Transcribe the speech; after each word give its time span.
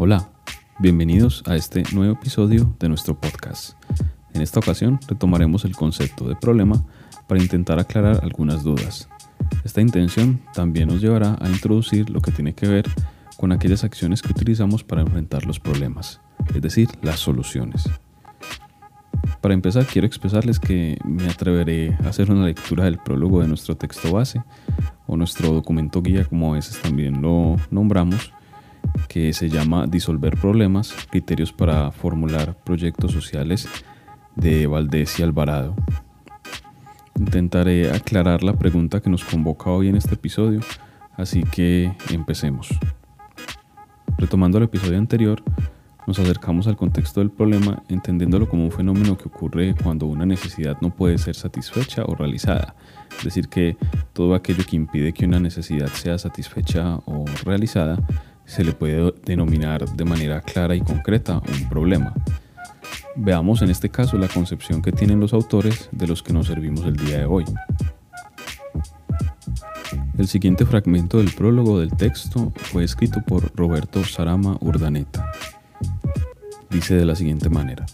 Hola, 0.00 0.30
bienvenidos 0.78 1.42
a 1.44 1.56
este 1.56 1.82
nuevo 1.92 2.12
episodio 2.12 2.72
de 2.78 2.88
nuestro 2.88 3.20
podcast. 3.20 3.72
En 4.32 4.42
esta 4.42 4.60
ocasión 4.60 5.00
retomaremos 5.08 5.64
el 5.64 5.74
concepto 5.74 6.28
de 6.28 6.36
problema 6.36 6.84
para 7.26 7.42
intentar 7.42 7.80
aclarar 7.80 8.20
algunas 8.22 8.62
dudas. 8.62 9.08
Esta 9.64 9.80
intención 9.80 10.40
también 10.54 10.86
nos 10.86 11.00
llevará 11.00 11.36
a 11.40 11.48
introducir 11.48 12.10
lo 12.10 12.20
que 12.20 12.30
tiene 12.30 12.54
que 12.54 12.68
ver 12.68 12.84
con 13.38 13.50
aquellas 13.50 13.82
acciones 13.82 14.22
que 14.22 14.30
utilizamos 14.30 14.84
para 14.84 15.00
enfrentar 15.00 15.44
los 15.46 15.58
problemas, 15.58 16.20
es 16.54 16.62
decir, 16.62 16.88
las 17.02 17.18
soluciones. 17.18 17.90
Para 19.40 19.54
empezar, 19.54 19.84
quiero 19.84 20.06
expresarles 20.06 20.60
que 20.60 20.96
me 21.04 21.26
atreveré 21.26 21.98
a 22.04 22.10
hacer 22.10 22.30
una 22.30 22.46
lectura 22.46 22.84
del 22.84 22.98
prólogo 22.98 23.40
de 23.40 23.48
nuestro 23.48 23.76
texto 23.76 24.12
base, 24.12 24.44
o 25.08 25.16
nuestro 25.16 25.50
documento 25.50 26.02
guía, 26.02 26.24
como 26.24 26.52
a 26.52 26.54
veces 26.54 26.80
también 26.80 27.20
lo 27.20 27.56
nombramos, 27.72 28.32
que 29.08 29.32
se 29.32 29.48
llama 29.48 29.86
Disolver 29.86 30.36
Problemas, 30.36 30.94
Criterios 31.10 31.52
para 31.52 31.90
Formular 31.90 32.56
Proyectos 32.64 33.12
Sociales 33.12 33.68
de 34.36 34.66
Valdés 34.66 35.18
y 35.18 35.22
Alvarado. 35.22 35.74
Intentaré 37.18 37.90
aclarar 37.90 38.42
la 38.44 38.52
pregunta 38.52 39.00
que 39.00 39.10
nos 39.10 39.24
convoca 39.24 39.70
hoy 39.70 39.88
en 39.88 39.96
este 39.96 40.14
episodio, 40.14 40.60
así 41.16 41.42
que 41.42 41.92
empecemos. 42.10 42.68
Retomando 44.18 44.58
el 44.58 44.64
episodio 44.64 44.98
anterior, 44.98 45.42
nos 46.08 46.18
acercamos 46.18 46.66
al 46.66 46.76
contexto 46.76 47.20
del 47.20 47.30
problema 47.30 47.82
entendiéndolo 47.88 48.48
como 48.48 48.64
un 48.64 48.70
fenómeno 48.70 49.18
que 49.18 49.28
ocurre 49.28 49.74
cuando 49.82 50.06
una 50.06 50.24
necesidad 50.24 50.78
no 50.80 50.88
puede 50.88 51.18
ser 51.18 51.34
satisfecha 51.34 52.02
o 52.06 52.14
realizada. 52.14 52.74
Es 53.18 53.24
decir, 53.24 53.48
que 53.48 53.76
todo 54.14 54.34
aquello 54.34 54.64
que 54.64 54.76
impide 54.76 55.12
que 55.12 55.26
una 55.26 55.38
necesidad 55.38 55.88
sea 55.88 56.16
satisfecha 56.16 56.96
o 57.04 57.26
realizada 57.44 57.98
se 58.48 58.64
le 58.64 58.72
puede 58.72 59.14
denominar 59.24 59.88
de 59.94 60.04
manera 60.04 60.40
clara 60.40 60.74
y 60.74 60.80
concreta 60.80 61.40
un 61.46 61.68
problema. 61.68 62.14
Veamos 63.14 63.62
en 63.62 63.70
este 63.70 63.90
caso 63.90 64.16
la 64.16 64.26
concepción 64.26 64.80
que 64.80 64.90
tienen 64.90 65.20
los 65.20 65.32
autores 65.32 65.88
de 65.92 66.06
los 66.06 66.22
que 66.22 66.32
nos 66.32 66.46
servimos 66.46 66.84
el 66.84 66.96
día 66.96 67.18
de 67.18 67.26
hoy. 67.26 67.44
El 70.16 70.26
siguiente 70.26 70.64
fragmento 70.64 71.18
del 71.18 71.30
prólogo 71.30 71.78
del 71.78 71.90
texto 71.96 72.52
fue 72.56 72.84
escrito 72.84 73.20
por 73.22 73.54
Roberto 73.54 74.02
Sarama 74.02 74.56
Urdaneta. 74.60 75.30
Dice 76.70 76.94
de 76.96 77.04
la 77.04 77.14
siguiente 77.14 77.48
manera. 77.50 77.86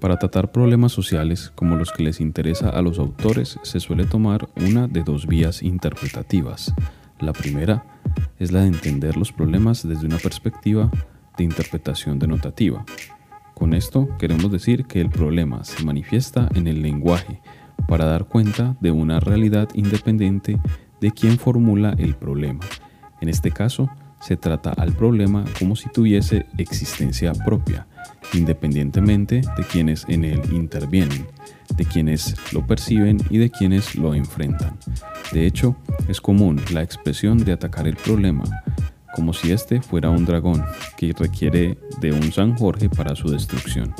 Para 0.00 0.16
tratar 0.16 0.52
problemas 0.52 0.92
sociales 0.92 1.52
como 1.54 1.76
los 1.76 1.92
que 1.92 2.02
les 2.02 2.20
interesa 2.20 2.70
a 2.70 2.82
los 2.82 2.98
autores 2.98 3.58
se 3.62 3.80
suele 3.80 4.04
tomar 4.04 4.48
una 4.56 4.88
de 4.88 5.02
dos 5.02 5.26
vías 5.26 5.62
interpretativas. 5.62 6.74
La 7.20 7.32
primera 7.32 7.84
es 8.38 8.52
la 8.52 8.60
de 8.60 8.68
entender 8.68 9.16
los 9.16 9.32
problemas 9.32 9.86
desde 9.86 10.06
una 10.06 10.18
perspectiva 10.18 10.90
de 11.36 11.44
interpretación 11.44 12.18
denotativa. 12.18 12.84
Con 13.54 13.74
esto 13.74 14.08
queremos 14.18 14.52
decir 14.52 14.84
que 14.84 15.00
el 15.00 15.10
problema 15.10 15.64
se 15.64 15.84
manifiesta 15.84 16.48
en 16.54 16.66
el 16.66 16.82
lenguaje 16.82 17.40
para 17.88 18.04
dar 18.04 18.26
cuenta 18.26 18.76
de 18.80 18.90
una 18.90 19.20
realidad 19.20 19.68
independiente 19.74 20.60
de 21.00 21.10
quien 21.10 21.38
formula 21.38 21.94
el 21.98 22.14
problema. 22.14 22.60
En 23.20 23.28
este 23.28 23.50
caso, 23.50 23.90
se 24.20 24.36
trata 24.36 24.70
al 24.70 24.92
problema 24.92 25.44
como 25.58 25.76
si 25.76 25.88
tuviese 25.88 26.46
existencia 26.56 27.32
propia, 27.32 27.86
independientemente 28.34 29.42
de 29.56 29.64
quienes 29.70 30.04
en 30.08 30.24
él 30.24 30.40
intervienen, 30.52 31.26
de 31.76 31.84
quienes 31.84 32.34
lo 32.52 32.66
perciben 32.66 33.18
y 33.30 33.38
de 33.38 33.50
quienes 33.50 33.94
lo 33.94 34.14
enfrentan. 34.14 34.76
De 35.32 35.46
hecho, 35.46 35.76
es 36.08 36.20
común 36.20 36.60
la 36.72 36.82
expresión 36.82 37.38
de 37.38 37.52
atacar 37.52 37.86
el 37.86 37.96
problema, 37.96 38.44
como 39.14 39.32
si 39.32 39.52
este 39.52 39.80
fuera 39.80 40.10
un 40.10 40.24
dragón 40.24 40.64
que 40.96 41.12
requiere 41.12 41.78
de 42.00 42.12
un 42.12 42.32
San 42.32 42.56
Jorge 42.56 42.88
para 42.88 43.14
su 43.14 43.28
destrucción. 43.30 43.94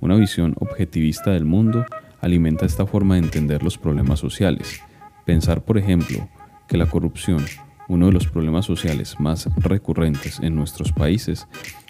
Una 0.00 0.16
visión 0.16 0.54
objetivista 0.58 1.30
del 1.30 1.44
mundo 1.44 1.84
alimenta 2.20 2.66
esta 2.66 2.86
forma 2.86 3.14
de 3.14 3.20
entender 3.20 3.62
los 3.62 3.78
problemas 3.78 4.20
sociales. 4.20 4.80
Pensar, 5.24 5.64
por 5.64 5.78
ejemplo, 5.78 6.28
que 6.66 6.76
la 6.76 6.86
corrupción, 6.86 7.44
uno 7.88 8.06
de 8.06 8.12
los 8.12 8.26
problemas 8.26 8.64
sociales 8.64 9.20
más 9.20 9.48
recurrentes 9.56 10.40
en 10.40 10.54
nuestros 10.54 10.92
países, 10.92 11.46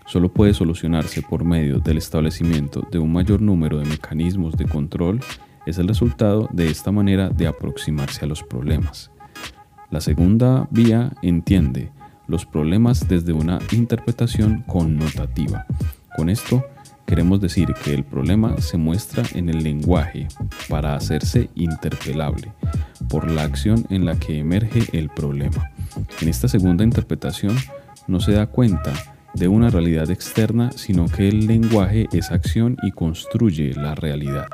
solo 0.06 0.32
puede 0.32 0.54
solucionarse 0.54 1.22
por 1.22 1.44
medio 1.44 1.78
del 1.78 1.98
establecimiento 1.98 2.86
de 2.90 2.98
un 2.98 3.12
mayor 3.12 3.40
número 3.40 3.78
de 3.78 3.86
mecanismos 3.86 4.56
de 4.56 4.66
control, 4.66 5.20
es 5.66 5.78
el 5.78 5.88
resultado 5.88 6.48
de 6.52 6.70
esta 6.70 6.90
manera 6.90 7.28
de 7.28 7.46
aproximarse 7.46 8.24
a 8.24 8.28
los 8.28 8.42
problemas. 8.42 9.10
La 9.90 10.00
segunda 10.00 10.66
vía 10.70 11.12
entiende 11.22 11.90
los 12.26 12.46
problemas 12.46 13.08
desde 13.08 13.32
una 13.32 13.58
interpretación 13.72 14.62
connotativa. 14.66 15.66
Con 16.16 16.30
esto 16.30 16.64
queremos 17.06 17.40
decir 17.40 17.74
que 17.84 17.92
el 17.92 18.04
problema 18.04 18.56
se 18.58 18.78
muestra 18.78 19.22
en 19.34 19.50
el 19.50 19.62
lenguaje 19.62 20.28
para 20.68 20.94
hacerse 20.94 21.50
interpelable 21.54 22.52
por 23.10 23.30
la 23.30 23.42
acción 23.42 23.84
en 23.90 24.06
la 24.06 24.16
que 24.18 24.38
emerge 24.38 24.96
el 24.98 25.10
problema. 25.10 25.70
En 26.20 26.28
esta 26.28 26.48
segunda 26.48 26.84
interpretación 26.84 27.54
no 28.06 28.20
se 28.20 28.32
da 28.32 28.46
cuenta 28.46 28.94
de 29.34 29.48
una 29.48 29.70
realidad 29.70 30.10
externa, 30.10 30.72
sino 30.72 31.06
que 31.06 31.28
el 31.28 31.46
lenguaje 31.46 32.08
es 32.12 32.30
acción 32.30 32.76
y 32.82 32.92
construye 32.92 33.74
la 33.74 33.94
realidad. 33.94 34.48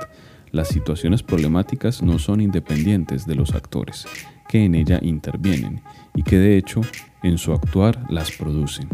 Las 0.50 0.68
situaciones 0.68 1.22
problemáticas 1.22 2.02
no 2.02 2.18
son 2.18 2.40
independientes 2.40 3.26
de 3.26 3.34
los 3.34 3.54
actores 3.54 4.06
que 4.48 4.64
en 4.64 4.74
ella 4.74 4.98
intervienen 5.02 5.82
y 6.14 6.22
que 6.22 6.38
de 6.38 6.56
hecho 6.56 6.80
en 7.22 7.38
su 7.38 7.52
actuar 7.52 8.06
las 8.10 8.32
producen. 8.32 8.88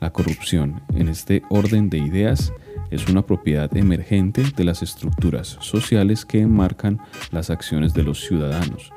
La 0.00 0.12
corrupción, 0.12 0.82
en 0.94 1.08
este 1.08 1.42
orden 1.48 1.88
de 1.88 1.98
ideas, 1.98 2.52
es 2.90 3.08
una 3.08 3.22
propiedad 3.22 3.74
emergente 3.76 4.42
de 4.56 4.64
las 4.64 4.82
estructuras 4.82 5.56
sociales 5.60 6.24
que 6.24 6.40
enmarcan 6.40 7.00
las 7.30 7.50
acciones 7.50 7.94
de 7.94 8.02
los 8.02 8.20
ciudadanos, 8.20 8.92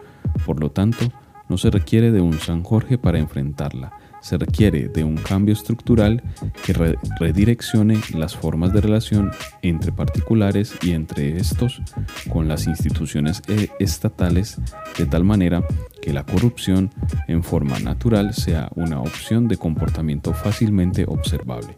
por 0.46 0.60
lo 0.60 0.72
tanto, 0.72 1.12
no 1.48 1.58
se 1.58 1.72
requiere 1.72 2.12
de 2.12 2.22
un 2.22 2.34
San 2.34 2.64
Jorge 2.64 2.98
para 2.98 3.20
enfrentarla, 3.20 3.92
se 4.22 4.38
requiere 4.38 4.90
de 4.90 5.04
un 5.04 5.18
cambio 5.18 5.54
estructural 5.54 6.24
que 6.66 6.74
redireccione 7.20 8.00
las 8.14 8.36
formas 8.36 8.74
de 8.74 8.82
relación 8.82 9.32
entre 9.62 9.92
particulares 9.92 10.74
y 10.82 10.92
entre 10.92 11.38
estos 11.38 11.82
con 12.30 12.48
las 12.48 12.68
instituciones 12.68 13.42
e-, 13.48 13.70
estatales 13.80 14.58
de 14.98 15.06
tal 15.06 15.24
manera 15.24 15.64
que 16.02 16.14
la 16.14 16.26
corrupción 16.26 16.92
en 17.28 17.44
forma 17.44 17.80
natural 17.80 18.34
sea 18.34 18.70
una 18.76 19.02
opción 19.02 19.48
de 19.48 19.58
comportamiento 19.58 20.34
fácilmente 20.34 21.06
observable, 21.08 21.78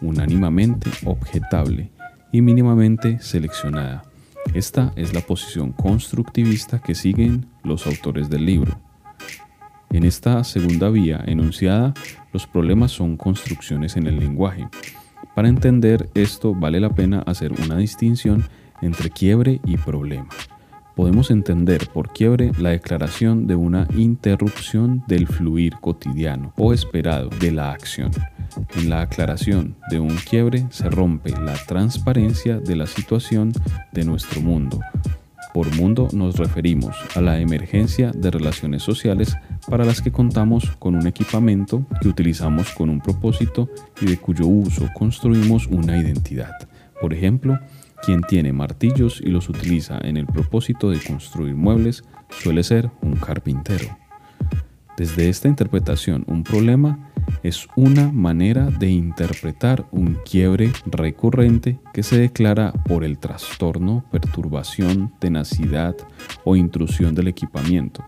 unánimamente 0.00 0.90
objetable 1.04 1.90
y 2.32 2.40
mínimamente 2.40 3.18
seleccionada 3.20 4.02
esta 4.52 4.92
es 4.94 5.14
la 5.14 5.20
posición 5.20 5.72
constructivista 5.72 6.80
que 6.80 6.94
siguen 6.94 7.46
los 7.64 7.86
autores 7.86 8.28
del 8.30 8.46
libro. 8.46 8.78
En 9.94 10.02
esta 10.02 10.42
segunda 10.42 10.90
vía 10.90 11.22
enunciada, 11.24 11.94
los 12.32 12.48
problemas 12.48 12.90
son 12.90 13.16
construcciones 13.16 13.96
en 13.96 14.08
el 14.08 14.18
lenguaje. 14.18 14.66
Para 15.36 15.46
entender 15.46 16.10
esto 16.14 16.52
vale 16.52 16.80
la 16.80 16.90
pena 16.90 17.20
hacer 17.20 17.52
una 17.52 17.76
distinción 17.76 18.42
entre 18.82 19.08
quiebre 19.08 19.60
y 19.64 19.76
problema. 19.76 20.26
Podemos 20.96 21.30
entender 21.30 21.86
por 21.92 22.12
quiebre 22.12 22.50
la 22.58 22.70
declaración 22.70 23.46
de 23.46 23.54
una 23.54 23.86
interrupción 23.96 25.04
del 25.06 25.28
fluir 25.28 25.74
cotidiano 25.80 26.52
o 26.56 26.72
esperado 26.72 27.28
de 27.28 27.52
la 27.52 27.70
acción. 27.70 28.10
En 28.76 28.90
la 28.90 29.02
aclaración 29.02 29.76
de 29.90 30.00
un 30.00 30.16
quiebre 30.16 30.66
se 30.70 30.90
rompe 30.90 31.30
la 31.30 31.54
transparencia 31.68 32.58
de 32.58 32.74
la 32.74 32.88
situación 32.88 33.52
de 33.92 34.04
nuestro 34.04 34.40
mundo. 34.40 34.80
Por 35.54 35.72
mundo 35.76 36.08
nos 36.12 36.36
referimos 36.36 36.96
a 37.14 37.20
la 37.20 37.38
emergencia 37.38 38.10
de 38.10 38.32
relaciones 38.32 38.82
sociales 38.82 39.36
para 39.68 39.84
las 39.84 40.00
que 40.00 40.12
contamos 40.12 40.76
con 40.78 40.94
un 40.94 41.06
equipamiento 41.06 41.86
que 42.00 42.08
utilizamos 42.08 42.70
con 42.74 42.90
un 42.90 43.00
propósito 43.00 43.68
y 44.00 44.06
de 44.06 44.18
cuyo 44.18 44.46
uso 44.46 44.88
construimos 44.94 45.66
una 45.66 45.98
identidad. 45.98 46.52
Por 47.00 47.12
ejemplo, 47.12 47.58
quien 48.04 48.22
tiene 48.22 48.52
martillos 48.52 49.20
y 49.20 49.30
los 49.30 49.48
utiliza 49.48 49.98
en 50.02 50.16
el 50.16 50.26
propósito 50.26 50.90
de 50.90 51.00
construir 51.00 51.54
muebles 51.54 52.04
suele 52.28 52.62
ser 52.62 52.90
un 53.00 53.16
carpintero. 53.16 53.96
Desde 54.96 55.28
esta 55.28 55.48
interpretación, 55.48 56.24
un 56.28 56.44
problema 56.44 57.10
es 57.42 57.66
una 57.74 58.12
manera 58.12 58.66
de 58.66 58.90
interpretar 58.90 59.86
un 59.90 60.18
quiebre 60.24 60.72
recurrente 60.86 61.80
que 61.92 62.02
se 62.02 62.18
declara 62.18 62.72
por 62.72 63.04
el 63.04 63.18
trastorno, 63.18 64.04
perturbación, 64.12 65.12
tenacidad 65.18 65.96
o 66.44 66.54
intrusión 66.54 67.14
del 67.14 67.28
equipamiento. 67.28 68.04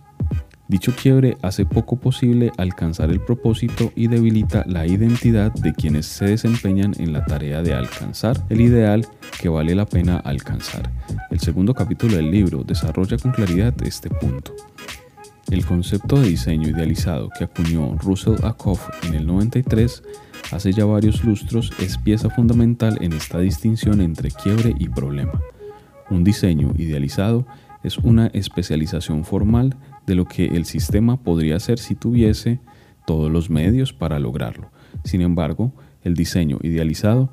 Dicho 0.68 0.92
quiebre 1.00 1.38
hace 1.42 1.64
poco 1.64 1.94
posible 1.96 2.50
alcanzar 2.56 3.10
el 3.10 3.20
propósito 3.20 3.92
y 3.94 4.08
debilita 4.08 4.64
la 4.66 4.84
identidad 4.84 5.52
de 5.52 5.72
quienes 5.72 6.06
se 6.06 6.24
desempeñan 6.24 6.92
en 6.98 7.12
la 7.12 7.24
tarea 7.24 7.62
de 7.62 7.72
alcanzar 7.72 8.44
el 8.48 8.60
ideal 8.60 9.06
que 9.40 9.48
vale 9.48 9.76
la 9.76 9.86
pena 9.86 10.16
alcanzar. 10.16 10.90
El 11.30 11.38
segundo 11.38 11.72
capítulo 11.72 12.16
del 12.16 12.32
libro 12.32 12.64
desarrolla 12.64 13.16
con 13.16 13.30
claridad 13.30 13.74
este 13.84 14.10
punto. 14.10 14.54
El 15.50 15.64
concepto 15.64 16.18
de 16.18 16.30
diseño 16.30 16.68
idealizado 16.68 17.30
que 17.38 17.44
acuñó 17.44 17.96
Russell 17.98 18.42
Ackoff 18.42 18.88
en 19.04 19.14
el 19.14 19.24
93 19.24 20.02
hace 20.50 20.72
ya 20.72 20.84
varios 20.84 21.22
lustros 21.22 21.70
es 21.78 21.96
pieza 21.96 22.28
fundamental 22.28 22.98
en 23.00 23.12
esta 23.12 23.38
distinción 23.38 24.00
entre 24.00 24.32
quiebre 24.32 24.74
y 24.76 24.88
problema. 24.88 25.40
Un 26.10 26.24
diseño 26.24 26.72
idealizado 26.76 27.46
es 27.84 27.98
una 27.98 28.26
especialización 28.28 29.24
formal 29.24 29.76
de 30.06 30.14
lo 30.14 30.24
que 30.24 30.46
el 30.46 30.64
sistema 30.64 31.22
podría 31.22 31.56
hacer 31.56 31.78
si 31.78 31.94
tuviese 31.94 32.60
todos 33.06 33.30
los 33.30 33.50
medios 33.50 33.92
para 33.92 34.18
lograrlo. 34.18 34.70
Sin 35.04 35.20
embargo, 35.20 35.72
el 36.02 36.14
diseño 36.14 36.58
idealizado 36.62 37.30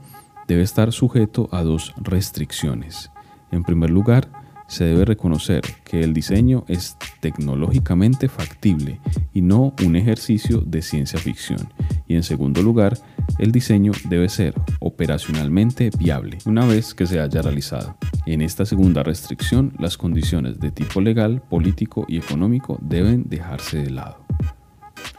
debe 0.47 0.63
estar 0.63 0.91
sujeto 0.91 1.49
a 1.51 1.63
dos 1.63 1.93
restricciones. 1.97 3.11
En 3.51 3.63
primer 3.63 3.89
lugar, 3.89 4.29
se 4.67 4.85
debe 4.85 5.05
reconocer 5.05 5.61
que 5.83 6.01
el 6.01 6.13
diseño 6.13 6.65
es 6.67 6.97
tecnológicamente 7.19 8.27
factible 8.27 8.99
y 9.33 9.41
no 9.41 9.73
un 9.85 9.95
ejercicio 9.95 10.61
de 10.61 10.81
ciencia 10.81 11.19
ficción. 11.19 11.69
Y 12.07 12.15
en 12.15 12.23
segundo 12.23 12.61
lugar, 12.61 12.97
el 13.39 13.51
diseño 13.51 13.91
debe 14.09 14.29
ser 14.29 14.53
operacionalmente 14.79 15.89
viable 15.97 16.37
una 16.45 16.65
vez 16.65 16.93
que 16.93 17.05
se 17.05 17.19
haya 17.19 17.41
realizado. 17.41 17.97
En 18.25 18.41
esta 18.41 18.65
segunda 18.65 19.03
restricción, 19.03 19.73
las 19.79 19.97
condiciones 19.97 20.59
de 20.59 20.71
tipo 20.71 21.01
legal, 21.01 21.41
político 21.41 22.05
y 22.07 22.17
económico 22.17 22.79
deben 22.81 23.25
dejarse 23.27 23.83
de 23.83 23.91
lado. 23.91 24.23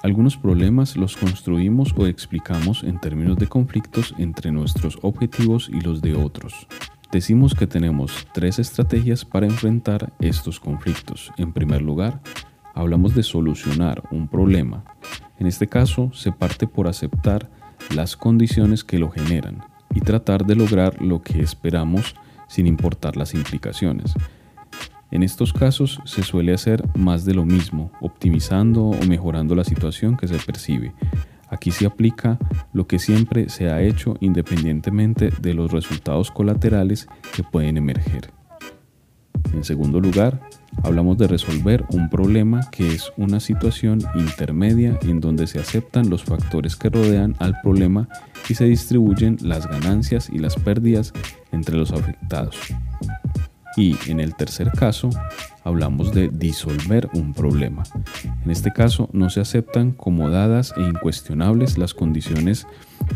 Algunos 0.02 0.36
problemas 0.36 0.96
los 0.96 1.16
construimos 1.16 1.94
o 1.96 2.06
explicamos 2.06 2.84
en 2.84 3.00
términos 3.00 3.38
de 3.38 3.46
conflictos 3.46 4.14
entre 4.18 4.52
nuestros 4.52 4.98
objetivos 5.00 5.70
y 5.72 5.80
los 5.80 6.02
de 6.02 6.14
otros. 6.14 6.66
Decimos 7.10 7.54
que 7.54 7.66
tenemos 7.66 8.26
tres 8.34 8.58
estrategias 8.58 9.24
para 9.24 9.46
enfrentar 9.46 10.12
estos 10.18 10.60
conflictos. 10.60 11.30
En 11.38 11.52
primer 11.52 11.80
lugar, 11.80 12.20
hablamos 12.74 13.14
de 13.14 13.22
solucionar 13.22 14.02
un 14.10 14.28
problema. 14.28 14.84
En 15.38 15.46
este 15.46 15.66
caso, 15.66 16.10
se 16.12 16.32
parte 16.32 16.66
por 16.66 16.88
aceptar 16.88 17.48
las 17.94 18.16
condiciones 18.16 18.84
que 18.84 18.98
lo 18.98 19.10
generan 19.10 19.64
y 19.94 20.00
tratar 20.00 20.44
de 20.44 20.56
lograr 20.56 21.00
lo 21.00 21.22
que 21.22 21.40
esperamos 21.40 22.14
sin 22.48 22.66
importar 22.66 23.16
las 23.16 23.34
implicaciones. 23.34 24.14
En 25.10 25.22
estos 25.22 25.52
casos 25.52 26.00
se 26.04 26.22
suele 26.22 26.52
hacer 26.52 26.84
más 26.96 27.24
de 27.24 27.34
lo 27.34 27.44
mismo, 27.44 27.92
optimizando 28.00 28.86
o 28.86 29.04
mejorando 29.06 29.54
la 29.54 29.64
situación 29.64 30.16
que 30.16 30.26
se 30.26 30.38
percibe. 30.38 30.92
Aquí 31.48 31.70
se 31.70 31.86
aplica 31.86 32.38
lo 32.72 32.88
que 32.88 32.98
siempre 32.98 33.48
se 33.48 33.70
ha 33.70 33.80
hecho 33.80 34.16
independientemente 34.20 35.30
de 35.40 35.54
los 35.54 35.70
resultados 35.70 36.32
colaterales 36.32 37.06
que 37.34 37.44
pueden 37.44 37.76
emerger. 37.76 38.32
En 39.54 39.62
segundo 39.62 40.00
lugar, 40.00 40.40
hablamos 40.82 41.16
de 41.16 41.28
resolver 41.28 41.84
un 41.90 42.10
problema 42.10 42.68
que 42.72 42.92
es 42.92 43.12
una 43.16 43.38
situación 43.38 44.02
intermedia 44.16 44.98
en 45.02 45.20
donde 45.20 45.46
se 45.46 45.60
aceptan 45.60 46.10
los 46.10 46.24
factores 46.24 46.74
que 46.74 46.90
rodean 46.90 47.36
al 47.38 47.60
problema 47.62 48.08
y 48.48 48.54
se 48.56 48.64
distribuyen 48.64 49.38
las 49.40 49.68
ganancias 49.68 50.28
y 50.28 50.40
las 50.40 50.56
pérdidas 50.56 51.12
entre 51.52 51.76
los 51.76 51.92
afectados. 51.92 52.56
Y 53.76 53.96
en 54.08 54.18
el 54.18 54.34
tercer 54.34 54.72
caso, 54.72 55.08
hablamos 55.64 56.12
de 56.12 56.28
disolver 56.28 57.08
un 57.14 57.32
problema. 57.32 57.82
En 58.44 58.50
este 58.50 58.70
caso, 58.70 59.08
no 59.12 59.30
se 59.30 59.40
aceptan 59.40 59.92
como 59.92 60.30
dadas 60.30 60.72
e 60.76 60.82
incuestionables 60.82 61.78
las 61.78 61.94
condiciones 61.94 62.66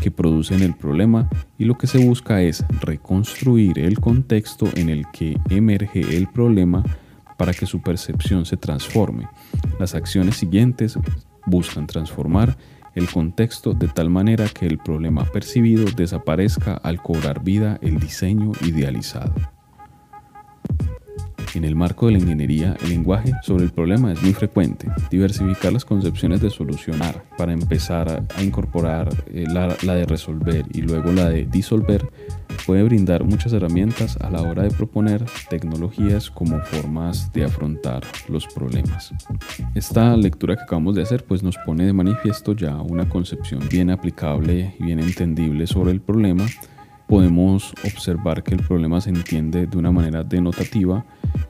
que 0.01 0.11
producen 0.11 0.61
el 0.61 0.75
problema 0.75 1.29
y 1.57 1.65
lo 1.65 1.77
que 1.77 1.87
se 1.87 2.03
busca 2.03 2.41
es 2.41 2.65
reconstruir 2.81 3.79
el 3.79 3.99
contexto 3.99 4.67
en 4.75 4.89
el 4.89 5.05
que 5.11 5.37
emerge 5.49 6.17
el 6.17 6.27
problema 6.27 6.83
para 7.37 7.53
que 7.53 7.65
su 7.65 7.81
percepción 7.81 8.45
se 8.45 8.57
transforme. 8.57 9.27
Las 9.79 9.95
acciones 9.95 10.35
siguientes 10.35 10.97
buscan 11.45 11.87
transformar 11.87 12.57
el 12.95 13.07
contexto 13.09 13.73
de 13.73 13.87
tal 13.87 14.09
manera 14.09 14.47
que 14.49 14.65
el 14.65 14.79
problema 14.79 15.23
percibido 15.25 15.85
desaparezca 15.95 16.73
al 16.73 17.01
cobrar 17.01 17.43
vida 17.43 17.77
el 17.81 17.99
diseño 17.99 18.51
idealizado. 18.65 19.58
En 21.55 21.63
el 21.63 21.75
marco 21.75 22.05
de 22.05 22.13
la 22.13 22.19
ingeniería, 22.19 22.77
el 22.83 22.89
lenguaje 22.89 23.33
sobre 23.41 23.63
el 23.63 23.71
problema 23.71 24.11
es 24.13 24.21
muy 24.21 24.33
frecuente. 24.33 24.87
Diversificar 25.09 25.73
las 25.73 25.83
concepciones 25.83 26.41
de 26.41 26.49
solucionar 26.49 27.23
para 27.37 27.53
empezar 27.53 28.25
a 28.35 28.43
incorporar 28.43 29.09
eh, 29.33 29.45
la, 29.47 29.75
la, 29.81 29.95
de 29.95 30.05
resolver 30.05 30.65
y 30.71 30.81
luego 30.81 31.11
la 31.11 31.29
de 31.29 31.45
disolver 31.45 32.07
puede 32.65 32.83
brindar 32.83 33.23
muchas 33.23 33.51
herramientas 33.53 34.17
a 34.17 34.29
la 34.29 34.43
hora 34.43 34.63
de 34.63 34.69
proponer 34.69 35.25
tecnologías 35.49 36.29
como 36.29 36.59
formas 36.59 37.33
de 37.33 37.45
afrontar 37.45 38.03
los 38.27 38.45
problemas. 38.45 39.11
Esta 39.73 40.15
lectura 40.15 40.55
que 40.55 40.63
acabamos 40.63 40.95
de 40.95 41.01
hacer 41.01 41.23
pues 41.23 41.41
nos 41.41 41.57
pone 41.65 41.85
de 41.85 41.93
manifiesto 41.93 42.53
ya 42.53 42.75
una 42.75 43.09
concepción 43.09 43.61
bien 43.69 43.89
aplicable 43.89 44.75
y 44.79 44.83
bien 44.83 44.99
entendible 44.99 45.65
sobre 45.65 45.91
el 45.91 46.01
problema 46.01 46.45
podemos 47.09 47.73
observar 47.83 48.43
que 48.43 48.53
el 48.53 48.61
problema 48.61 49.01
se 49.01 49.09
entiende 49.09 49.65
de 49.65 49.77
una 49.77 49.91
manera 49.91 50.23
denotativa 50.23 51.03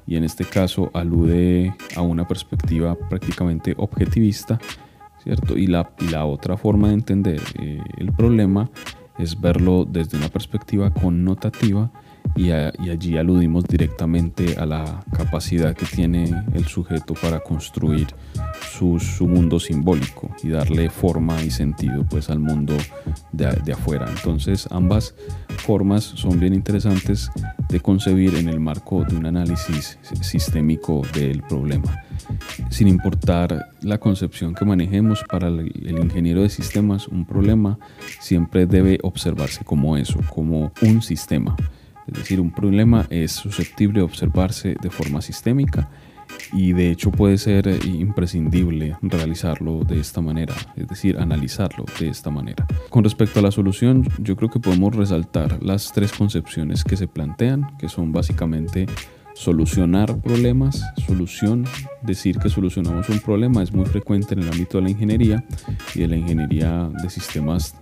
y 0.08 0.16
en 0.16 0.24
este 0.24 0.46
caso 0.46 0.90
alude 0.94 1.76
a 1.98 2.02
una 2.02 2.26
perspectiva 2.26 2.96
prácticamente 2.96 3.76
objetivista, 3.78 4.58
¿cierto? 5.22 5.58
Y 5.58 5.68
la, 5.68 5.92
la 6.12 6.26
otra 6.26 6.56
forma 6.56 6.88
de 6.88 6.94
entender 6.94 7.42
eh, 7.60 7.84
el 7.98 8.14
problema 8.14 8.70
es 9.18 9.40
verlo 9.40 9.86
desde 9.86 10.18
una 10.18 10.30
perspectiva 10.30 10.94
connotativa 10.94 11.92
y, 12.36 12.52
allí 12.52 13.18
aludimos 13.18 13.66
directamente 13.66 14.56
a 14.58 14.66
la 14.66 15.04
capacidad 15.16 15.76
que 15.76 15.86
tiene 15.86 16.34
el 16.54 16.66
sujeto 16.66 17.14
para 17.16 17.40
construir 17.40 18.08
su, 18.62 19.00
mundo 19.28 19.60
simbólico 19.60 20.30
y 20.42 20.50
darle 20.50 20.90
forma 20.90 21.42
y 21.44 21.52
sentido 21.52 22.06
pues 22.10 22.30
al 22.30 22.40
mundo 22.40 22.78
de, 23.32 23.48
de, 23.66 23.74
afuera. 23.74 24.06
Entonces 24.10 24.68
ambas 24.72 25.16
formas 25.60 26.04
son 26.04 26.40
bien 26.40 26.54
interesantes 26.54 27.30
de 27.70 27.80
concebir 27.80 28.36
en 28.36 28.50
el 28.50 28.60
marco 28.60 29.04
de 29.04 29.16
un 29.16 29.26
análisis 29.26 30.00
sistémico 30.22 31.02
del 31.14 31.42
problema. 31.44 32.04
Sin 32.70 32.88
importar 32.88 33.70
la 33.82 33.98
concepción 33.98 34.54
que 34.54 34.66
manejemos 34.66 35.24
para 35.30 35.48
el 35.48 35.98
ingeniero 36.02 36.42
de 36.42 36.50
sistemas, 36.50 37.08
un 37.08 37.26
problema 37.26 37.80
siempre 38.20 38.66
debe 38.66 39.00
observarse 39.04 39.64
como 39.64 39.98
eso, 39.98 40.20
como 40.34 40.72
un 40.82 41.02
sistema. 41.02 41.56
Es 42.08 42.14
decir, 42.14 42.40
un 42.40 42.52
problema 42.52 43.06
es 43.10 43.32
susceptible 43.32 44.00
de 44.00 44.06
observarse 44.06 44.76
de 44.82 44.90
forma 44.90 45.22
sistémica 45.22 45.90
y 46.53 46.74
de 46.74 46.91
hecho 46.91 47.12
puede 47.12 47.38
ser 47.38 47.68
imprescindible 47.86 48.97
realizarlo 49.01 49.83
de 49.83 50.00
esta 50.00 50.22
manera, 50.22 50.55
es 50.75 50.88
decir, 50.88 51.17
analizarlo 51.17 51.86
de 52.00 52.10
esta 52.10 52.29
manera. 52.29 52.65
Con 52.89 53.03
respecto 53.03 53.39
a 53.39 53.43
la 53.43 53.51
solución, 53.51 54.08
yo 54.19 54.36
creo 54.36 54.50
que 54.50 54.60
podemos 54.60 54.96
resaltar 54.96 55.62
las 55.62 55.91
tres 55.91 56.12
concepciones 56.12 56.84
que 56.84 56.98
se 56.98 57.08
plantean, 57.08 57.77
que 57.77 57.89
son 57.89 58.12
básicamente 58.12 58.88
solucionar 59.33 60.17
problemas, 60.19 60.83
solución, 61.05 61.65
decir 62.01 62.38
que 62.39 62.50
solucionamos 62.50 63.09
un 63.09 63.19
problema 63.19 63.63
es 63.63 63.74
muy 63.74 63.86
frecuente 63.86 64.33
en 64.33 64.41
el 64.41 64.50
ámbito 64.50 64.77
de 64.77 64.83
la 64.83 64.89
ingeniería 64.89 65.43
y 65.95 66.00
de 66.00 66.07
la 66.07 66.15
ingeniería 66.15 66.89
de 67.01 67.09
sistemas 67.09 67.75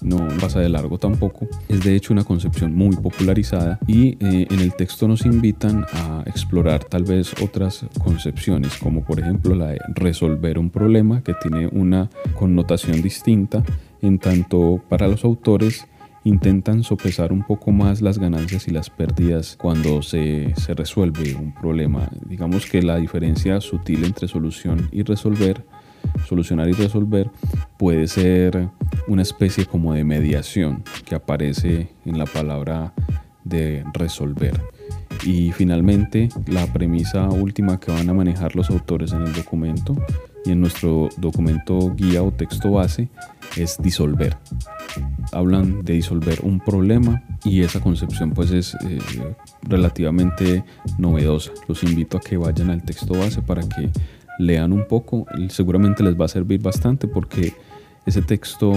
no 0.00 0.28
pasa 0.40 0.60
de 0.60 0.68
largo 0.68 0.98
tampoco. 0.98 1.46
Es 1.68 1.84
de 1.84 1.94
hecho 1.94 2.12
una 2.12 2.24
concepción 2.24 2.74
muy 2.74 2.96
popularizada 2.96 3.78
y 3.86 4.16
eh, 4.24 4.46
en 4.50 4.60
el 4.60 4.74
texto 4.74 5.06
nos 5.08 5.24
invitan 5.24 5.84
a 5.92 6.22
explorar 6.26 6.84
tal 6.84 7.04
vez 7.04 7.32
otras 7.40 7.84
concepciones, 8.02 8.76
como 8.76 9.04
por 9.04 9.20
ejemplo 9.20 9.54
la 9.54 9.68
de 9.68 9.80
resolver 9.94 10.58
un 10.58 10.70
problema 10.70 11.22
que 11.22 11.34
tiene 11.34 11.68
una 11.68 12.10
connotación 12.34 13.02
distinta, 13.02 13.62
en 14.00 14.18
tanto 14.18 14.82
para 14.88 15.06
los 15.06 15.24
autores 15.24 15.86
intentan 16.24 16.82
sopesar 16.82 17.32
un 17.32 17.42
poco 17.42 17.72
más 17.72 18.00
las 18.00 18.18
ganancias 18.18 18.68
y 18.68 18.70
las 18.70 18.90
pérdidas 18.90 19.56
cuando 19.60 20.02
se, 20.02 20.54
se 20.56 20.74
resuelve 20.74 21.34
un 21.34 21.52
problema. 21.52 22.08
Digamos 22.26 22.66
que 22.66 22.82
la 22.82 22.96
diferencia 22.96 23.60
sutil 23.60 24.04
entre 24.04 24.28
solución 24.28 24.88
y 24.92 25.02
resolver 25.02 25.64
solucionar 26.26 26.68
y 26.68 26.72
resolver 26.72 27.30
puede 27.78 28.06
ser 28.06 28.68
una 29.08 29.22
especie 29.22 29.66
como 29.66 29.94
de 29.94 30.04
mediación 30.04 30.82
que 31.04 31.14
aparece 31.14 31.88
en 32.04 32.18
la 32.18 32.26
palabra 32.26 32.92
de 33.44 33.84
resolver. 33.92 34.60
Y 35.24 35.52
finalmente, 35.52 36.28
la 36.46 36.66
premisa 36.72 37.28
última 37.28 37.78
que 37.78 37.92
van 37.92 38.08
a 38.08 38.14
manejar 38.14 38.56
los 38.56 38.70
autores 38.70 39.12
en 39.12 39.22
el 39.22 39.32
documento 39.32 39.96
y 40.44 40.52
en 40.52 40.60
nuestro 40.60 41.08
documento 41.18 41.94
guía 41.94 42.22
o 42.22 42.32
texto 42.32 42.72
base 42.72 43.08
es 43.56 43.76
disolver. 43.80 44.36
Hablan 45.32 45.84
de 45.84 45.94
disolver 45.94 46.40
un 46.42 46.60
problema 46.60 47.22
y 47.44 47.62
esa 47.62 47.80
concepción 47.80 48.30
pues 48.30 48.50
es 48.50 48.74
eh, 48.74 48.98
relativamente 49.62 50.64
novedosa. 50.98 51.52
Los 51.68 51.82
invito 51.82 52.16
a 52.16 52.20
que 52.20 52.36
vayan 52.36 52.70
al 52.70 52.82
texto 52.82 53.14
base 53.14 53.42
para 53.42 53.62
que 53.62 53.90
lean 54.38 54.72
un 54.72 54.86
poco, 54.86 55.26
seguramente 55.48 56.02
les 56.02 56.18
va 56.18 56.24
a 56.24 56.28
servir 56.28 56.60
bastante 56.60 57.06
porque 57.06 57.54
ese 58.06 58.22
texto 58.22 58.72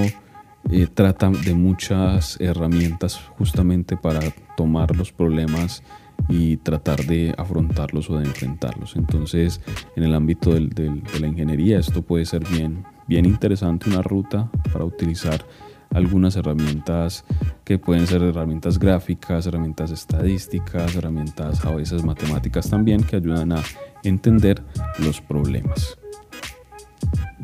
eh, 0.72 0.88
trata 0.94 1.30
de 1.30 1.54
muchas 1.54 2.40
herramientas 2.40 3.20
justamente 3.38 3.98
para 3.98 4.20
tomar 4.58 4.96
los 4.96 5.12
problemas 5.12 5.84
y 6.28 6.58
tratar 6.58 7.06
de 7.06 7.34
afrontarlos 7.38 8.10
o 8.10 8.18
de 8.18 8.26
enfrentarlos. 8.26 8.96
Entonces, 8.96 9.62
en 9.96 10.04
el 10.04 10.16
ámbito 10.16 10.54
de 10.54 11.02
la 11.20 11.28
ingeniería, 11.28 11.80
esto 11.80 12.02
puede 12.02 12.26
ser 12.26 12.48
bien, 12.48 12.84
bien 13.08 13.26
interesante, 13.26 13.90
una 13.90 14.02
ruta 14.02 14.50
para 14.72 14.86
utilizar 14.86 15.46
algunas 15.94 16.36
herramientas 16.36 17.24
que 17.64 17.78
pueden 17.80 18.06
ser 18.06 18.22
herramientas 18.22 18.78
gráficas, 18.78 19.48
herramientas 19.48 19.92
estadísticas, 19.92 20.96
herramientas 20.96 21.64
a 21.64 21.74
veces 21.74 22.04
matemáticas 22.04 22.70
también 22.70 23.02
que 23.04 23.16
ayudan 23.16 23.54
a 23.54 23.64
entender 24.04 24.62
los 25.00 25.22
problemas. 25.22 25.98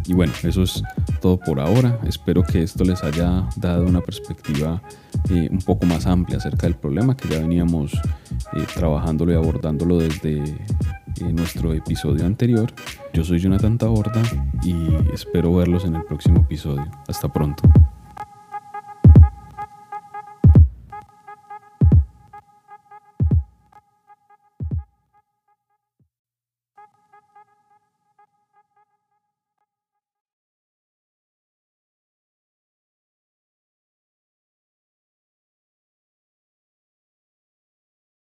Y 0.05 0.13
bueno, 0.13 0.33
eso 0.43 0.63
es 0.63 0.83
todo 1.21 1.37
por 1.37 1.59
ahora. 1.59 1.99
Espero 2.05 2.43
que 2.43 2.63
esto 2.63 2.83
les 2.83 3.01
haya 3.03 3.47
dado 3.55 3.85
una 3.85 4.01
perspectiva 4.01 4.81
eh, 5.29 5.47
un 5.49 5.59
poco 5.59 5.85
más 5.85 6.05
amplia 6.07 6.37
acerca 6.37 6.67
del 6.67 6.75
problema 6.75 7.15
que 7.15 7.29
ya 7.29 7.39
veníamos 7.39 7.93
eh, 7.93 8.65
trabajándolo 8.73 9.31
y 9.31 9.35
abordándolo 9.35 9.99
desde 9.99 10.39
eh, 10.39 11.31
nuestro 11.31 11.73
episodio 11.73 12.25
anterior. 12.25 12.73
Yo 13.13 13.23
soy 13.23 13.39
Jonathan 13.39 13.77
Taborda 13.77 14.21
y 14.63 14.73
espero 15.13 15.55
verlos 15.55 15.85
en 15.85 15.95
el 15.95 16.03
próximo 16.03 16.41
episodio. 16.41 16.85
Hasta 17.07 17.31
pronto. 17.31 17.63